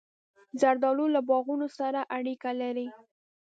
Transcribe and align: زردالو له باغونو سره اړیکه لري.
زردالو 0.61 1.05
له 1.15 1.21
باغونو 1.29 1.67
سره 1.79 1.99
اړیکه 2.17 2.49
لري. 2.61 2.87